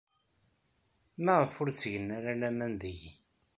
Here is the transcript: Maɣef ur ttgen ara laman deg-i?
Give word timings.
Maɣef 1.23 1.53
ur 1.61 1.69
ttgen 1.71 2.07
ara 2.17 2.31
laman 2.41 2.73
deg-i? 2.81 3.11